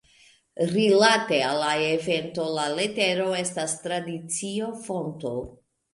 [0.69, 5.35] Rilate al la evento, la letero estas tradicio-fonto.